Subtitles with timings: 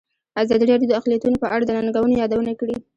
[0.43, 2.75] ازادي راډیو د اقلیتونه په اړه د ننګونو یادونه کړې.